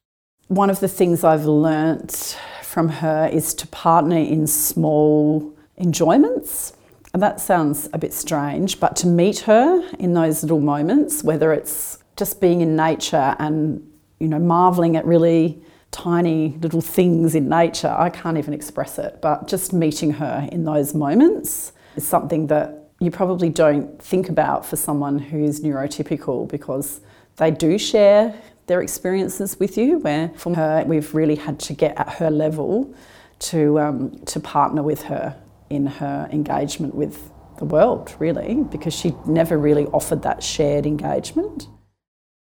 One 0.48 0.68
of 0.68 0.80
the 0.80 0.88
things 0.88 1.24
I've 1.24 1.46
learnt 1.46 2.38
from 2.62 2.90
her 2.90 3.26
is 3.26 3.54
to 3.54 3.66
partner 3.68 4.18
in 4.18 4.46
small 4.46 5.56
enjoyments. 5.78 6.74
And 7.12 7.22
that 7.22 7.40
sounds 7.40 7.88
a 7.92 7.98
bit 7.98 8.12
strange, 8.12 8.78
but 8.78 8.94
to 8.96 9.06
meet 9.06 9.40
her 9.40 9.82
in 9.98 10.14
those 10.14 10.42
little 10.42 10.60
moments, 10.60 11.24
whether 11.24 11.52
it's 11.52 11.98
just 12.16 12.40
being 12.40 12.60
in 12.60 12.76
nature 12.76 13.34
and 13.38 13.86
you 14.20 14.28
know 14.28 14.38
marveling 14.38 14.96
at 14.96 15.04
really 15.06 15.60
tiny 15.90 16.56
little 16.60 16.80
things 16.80 17.34
in 17.34 17.48
nature. 17.48 17.94
I 17.98 18.10
can't 18.10 18.38
even 18.38 18.54
express 18.54 18.98
it, 18.98 19.20
but 19.20 19.48
just 19.48 19.72
meeting 19.72 20.12
her 20.12 20.48
in 20.52 20.64
those 20.64 20.94
moments 20.94 21.72
is 21.96 22.06
something 22.06 22.46
that 22.46 22.90
you 23.00 23.10
probably 23.10 23.48
don't 23.48 24.00
think 24.00 24.28
about 24.28 24.64
for 24.64 24.76
someone 24.76 25.18
who's 25.18 25.60
neurotypical 25.60 26.46
because 26.46 27.00
they 27.36 27.50
do 27.50 27.78
share 27.78 28.34
their 28.66 28.82
experiences 28.82 29.58
with 29.58 29.76
you. 29.76 29.98
Where 29.98 30.28
for 30.36 30.54
her, 30.54 30.84
we've 30.86 31.12
really 31.12 31.36
had 31.36 31.58
to 31.60 31.72
get 31.72 31.98
at 31.98 32.08
her 32.14 32.30
level 32.30 32.94
to 33.40 33.80
um, 33.80 34.16
to 34.26 34.38
partner 34.38 34.82
with 34.82 35.02
her 35.02 35.34
in 35.70 35.86
her 35.86 36.28
engagement 36.30 36.94
with 36.94 37.30
the 37.58 37.64
world, 37.64 38.14
really, 38.18 38.64
because 38.70 38.92
she 38.92 39.14
never 39.26 39.56
really 39.56 39.86
offered 39.86 40.22
that 40.22 40.42
shared 40.42 40.84
engagement. 40.84 41.68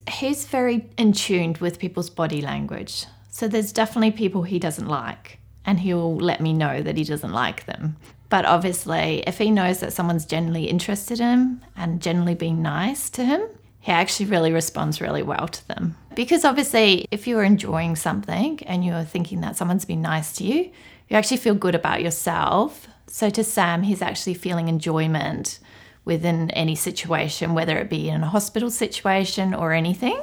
He's 0.09 0.45
very 0.45 0.89
in 0.97 1.13
tuned 1.13 1.59
with 1.59 1.77
people's 1.77 2.09
body 2.09 2.41
language. 2.41 3.05
So 3.29 3.47
there's 3.47 3.71
definitely 3.71 4.11
people 4.11 4.43
he 4.43 4.59
doesn't 4.59 4.87
like, 4.87 5.39
and 5.65 5.79
he'll 5.79 6.15
let 6.15 6.41
me 6.41 6.53
know 6.53 6.81
that 6.81 6.97
he 6.97 7.03
doesn't 7.03 7.31
like 7.31 7.65
them. 7.65 7.97
But 8.29 8.45
obviously, 8.45 9.23
if 9.27 9.37
he 9.37 9.51
knows 9.51 9.81
that 9.81 9.93
someone's 9.93 10.25
generally 10.25 10.65
interested 10.65 11.19
in 11.19 11.27
him 11.27 11.61
and 11.75 12.01
generally 12.01 12.33
being 12.33 12.61
nice 12.61 13.09
to 13.11 13.25
him, 13.25 13.41
he 13.81 13.91
actually 13.91 14.27
really 14.27 14.53
responds 14.53 15.01
really 15.01 15.23
well 15.23 15.47
to 15.47 15.67
them. 15.67 15.97
Because 16.15 16.45
obviously, 16.45 17.07
if 17.11 17.27
you're 17.27 17.43
enjoying 17.43 17.95
something 17.95 18.61
and 18.63 18.85
you're 18.85 19.03
thinking 19.03 19.41
that 19.41 19.57
someone's 19.57 19.85
been 19.85 20.01
nice 20.01 20.33
to 20.33 20.43
you, 20.43 20.71
you 21.09 21.17
actually 21.17 21.37
feel 21.37 21.55
good 21.55 21.75
about 21.75 22.01
yourself. 22.01 22.87
So 23.11 23.29
to 23.31 23.43
Sam, 23.43 23.83
he's 23.83 24.01
actually 24.01 24.35
feeling 24.35 24.69
enjoyment 24.69 25.59
within 26.05 26.49
any 26.51 26.75
situation, 26.75 27.53
whether 27.53 27.77
it 27.77 27.89
be 27.89 28.07
in 28.07 28.23
a 28.23 28.27
hospital 28.27 28.71
situation 28.71 29.53
or 29.53 29.73
anything. 29.73 30.17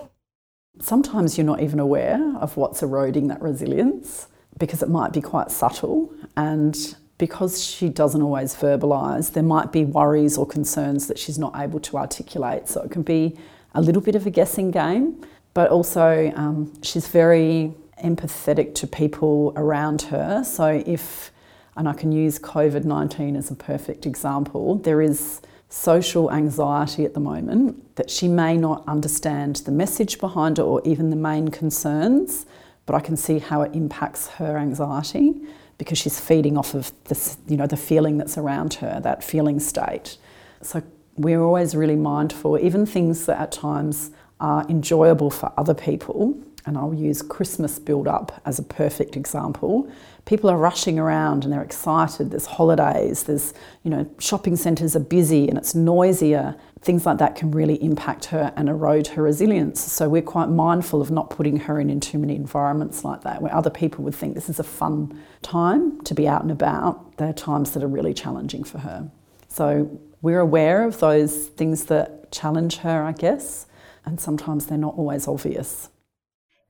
Sometimes 0.81 1.37
you're 1.37 1.45
not 1.45 1.61
even 1.61 1.81
aware 1.81 2.35
of 2.39 2.57
what's 2.57 2.83
eroding 2.83 3.29
that 3.29 3.43
resilience 3.43 4.29
because 4.59 4.83
it 4.83 4.89
might 4.89 5.13
be 5.13 5.21
quite 5.21 5.51
subtle. 5.51 6.11
And 6.37 6.97
because 7.19 7.63
she 7.63 7.91
doesn't 7.91 8.23
always 8.23 8.55
verbalise, 8.55 9.33
there 9.35 9.43
might 9.43 9.71
be 9.71 9.85
worries 9.85 10.39
or 10.39 10.47
concerns 10.47 11.09
that 11.09 11.19
she's 11.19 11.39
not 11.39 11.53
able 11.57 11.81
to 11.81 11.99
articulate. 11.99 12.69
So 12.69 12.81
it 12.83 12.91
can 12.91 13.03
be 13.03 13.37
a 13.75 13.83
little 13.83 14.03
bit 14.03 14.15
of 14.15 14.27
a 14.27 14.31
guessing 14.31 14.71
game, 14.71 15.23
but 15.53 15.71
also 15.71 16.33
um, 16.37 16.73
she's 16.83 17.07
very 17.07 17.75
empathetic 18.03 18.75
to 18.77 18.87
people 18.87 19.53
around 19.57 20.03
her. 20.03 20.43
So 20.43 20.83
if 20.87 21.31
And 21.79 21.89
I 21.89 21.95
can 21.95 22.13
use 22.13 22.39
COVID 22.39 22.85
19 22.85 23.37
as 23.37 23.51
a 23.51 23.55
perfect 23.55 24.05
example. 24.05 24.75
There 24.75 25.01
is 25.01 25.41
social 25.69 26.31
anxiety 26.33 27.05
at 27.05 27.15
the 27.15 27.21
moment 27.21 27.97
that 27.97 28.11
she 28.11 28.27
may 28.27 28.57
not 28.57 28.83
understand 28.89 29.57
the 29.57 29.71
message 29.71 30.19
behind 30.19 30.59
it 30.59 30.63
or 30.63 30.83
even 30.85 31.11
the 31.11 31.17
main 31.17 31.49
concerns, 31.49 32.47
but 32.85 32.95
I 32.97 33.01
can 33.01 33.17
see 33.17 33.39
how 33.39 33.63
it 33.63 33.75
impacts 33.75 34.27
her 34.29 34.59
anxiety 34.59 35.41
because 35.79 35.99
she's 35.99 36.19
feeding 36.19 36.59
off 36.59 36.75
of 36.75 36.91
this, 37.05 37.39
you 37.47 37.57
know, 37.57 37.67
the 37.67 37.77
feeling 37.77 38.19
that's 38.19 38.37
around 38.37 38.75
her, 38.75 38.99
that 39.01 39.23
feeling 39.23 39.61
state. 39.61 40.19
So 40.63 40.83
we're 41.17 41.41
always 41.41 41.77
really 41.77 41.97
mindful, 41.97 42.59
even 42.59 42.87
things 42.87 43.27
that 43.27 43.39
at 43.41 43.53
times 43.53 44.11
are 44.41 44.67
enjoyable 44.69 45.31
for 45.31 45.53
other 45.57 45.75
people. 45.75 46.37
And 46.69 46.77
I'll 46.77 46.93
use 46.93 47.23
Christmas 47.23 47.79
build 47.79 48.07
up 48.07 48.43
as 48.45 48.59
a 48.59 48.63
perfect 48.63 49.17
example. 49.17 49.91
People 50.27 50.51
are 50.51 50.59
rushing 50.59 50.99
around 50.99 51.45
and 51.45 51.53
they're 51.53 51.63
excited. 51.63 52.31
There's 52.31 52.45
holidays, 52.45 53.23
there's, 53.23 53.55
you 53.85 53.91
know, 53.91 54.07
shopping 54.19 54.55
centres 54.55 54.95
are 54.95 55.01
busy 55.01 55.49
and 55.49 55.57
it's 55.57 55.75
noisier. 55.75 56.55
Things 56.83 57.07
like 57.07 57.17
that 57.19 57.37
can 57.37 57.53
really 57.53 57.83
impact 57.83 58.27
her 58.27 58.53
and 58.55 58.69
erode 58.69 59.07
her 59.07 59.23
resilience. 59.23 59.81
So 59.81 60.11
we're 60.11 60.21
quite 60.21 60.51
mindful 60.51 61.01
of 61.01 61.11
not 61.11 61.31
putting 61.31 61.57
her 61.61 61.81
in, 61.81 61.89
in 61.89 62.01
too 62.01 62.19
many 62.19 62.37
environments 62.37 63.03
like 63.03 63.23
that 63.23 63.41
where 63.41 63.55
other 63.55 63.71
people 63.71 64.05
would 64.05 64.15
think 64.15 64.35
this 64.35 64.51
is 64.51 64.61
a 64.61 64.65
fun 64.65 65.19
time 65.41 65.99
to 66.03 66.15
be 66.15 66.29
out 66.29 66.43
and 66.43 66.51
about. 66.51 67.17
There 67.17 67.31
are 67.31 67.33
times 67.33 67.71
that 67.71 67.83
are 67.83 67.89
really 67.89 68.13
challenging 68.13 68.63
for 68.63 68.81
her. 68.81 69.11
So 69.49 69.99
we're 70.21 70.41
aware 70.41 70.85
of 70.85 71.01
those 71.01 71.47
things 71.47 71.87
that 71.87 72.31
challenge 72.31 72.77
her, 72.77 73.05
I 73.05 73.13
guess, 73.13 73.65
and 74.05 74.21
sometimes 74.21 74.67
they're 74.67 74.77
not 74.77 74.99
always 74.99 75.27
obvious. 75.27 75.89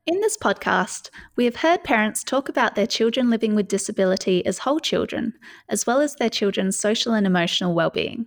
In 0.09 0.23
this 0.23 0.39
podcast, 0.39 1.11
we 1.37 1.45
have 1.45 1.57
heard 1.57 1.85
parents 1.85 2.25
talk 2.25 2.49
about 2.49 2.75
their 2.75 2.87
children 2.87 3.29
living 3.29 3.55
with 3.55 3.69
disability 3.69 4.45
as 4.47 4.57
whole 4.57 4.81
children, 4.81 5.35
as 5.69 5.87
well 5.87 6.01
as 6.01 6.15
their 6.17 6.31
children's 6.31 6.79
social 6.79 7.13
and 7.13 7.27
emotional 7.27 7.75
well-being. 7.75 8.25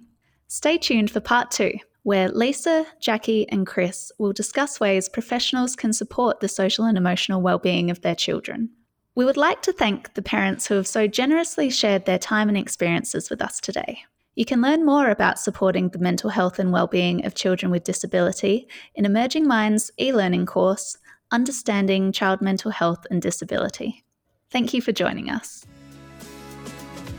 Stay 0.48 0.78
tuned 0.78 1.10
for 1.10 1.22
part 1.22 1.50
two, 1.50 1.74
where 2.04 2.30
Lisa, 2.30 2.86
Jackie, 3.00 3.50
and 3.50 3.66
Chris 3.66 4.12
will 4.20 4.32
discuss 4.32 4.80
ways 4.80 5.10
professionals 5.10 5.76
can 5.76 5.92
support 5.92 6.40
the 6.40 6.48
social 6.48 6.86
and 6.86 7.00
emotional 7.00 7.42
well-being 7.42 7.90
of 7.90 8.02
their 8.02 8.14
children. 8.14 8.70
We 9.16 9.26
would 9.26 9.36
like 9.36 9.64
to 9.64 9.74
thank 9.74 10.14
the 10.14 10.22
parents 10.22 10.68
who 10.68 10.76
have 10.76 10.88
so 10.88 11.08
generously 11.08 11.72
shared 11.72 12.06
their 12.06 12.20
time 12.20 12.48
and 12.48 12.60
experiences 12.60 13.32
with 13.32 13.42
us 13.42 13.60
today. 13.60 14.04
You 14.36 14.46
can 14.46 14.62
learn 14.62 14.86
more 14.86 15.10
about 15.10 15.40
supporting 15.40 15.90
the 15.90 16.00
mental 16.00 16.30
health 16.30 16.60
and 16.60 16.72
well-being 16.72 17.26
of 17.26 17.34
children 17.34 17.72
with 17.72 17.84
disability 17.84 18.68
in 18.94 19.06
Emerging 19.06 19.48
Minds 19.48 19.92
e-learning 20.00 20.46
course 20.46 20.96
Understanding 21.32 22.12
Child 22.12 22.42
Mental 22.42 22.72
Health 22.72 23.08
and 23.10 23.22
Disability. 23.22 24.04
Thank 24.50 24.74
you 24.74 24.82
for 24.82 24.92
joining 24.92 25.30
us. 25.30 25.66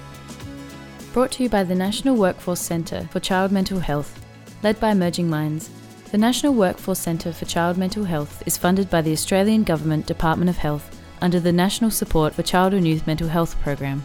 Brought 1.13 1.33
to 1.33 1.43
you 1.43 1.49
by 1.49 1.65
the 1.65 1.75
National 1.75 2.17
Workforce 2.17 2.61
Centre 2.61 3.09
for 3.11 3.19
Child 3.19 3.51
Mental 3.51 3.81
Health, 3.81 4.23
led 4.63 4.79
by 4.79 4.91
Emerging 4.91 5.31
Minds. 5.31 5.71
The 6.13 6.19
National 6.19 6.53
Workforce 6.53 6.99
Centre 6.99 7.33
for 7.33 7.47
Child 7.47 7.79
Mental 7.79 8.05
Health 8.05 8.43
is 8.47 8.59
funded 8.59 8.91
by 8.91 9.01
the 9.01 9.13
Australian 9.13 9.65
Government 9.65 10.07
Department 10.07 10.51
of 10.51 10.59
Health 10.59 11.01
under 11.23 11.41
the 11.41 11.53
National 11.53 11.91
Support 11.91 12.35
for 12.35 12.43
Child 12.43 12.75
and 12.75 12.87
Youth 12.87 13.07
Mental 13.07 13.29
Health 13.29 13.59
Program. 13.61 14.05